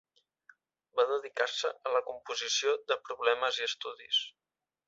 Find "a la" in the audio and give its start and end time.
1.89-2.03